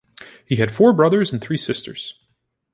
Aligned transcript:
He 0.47 0.55
had 0.55 0.71
four 0.71 0.93
brothers 0.93 1.31
and 1.31 1.39
three 1.39 1.57
sisters. 1.57 2.15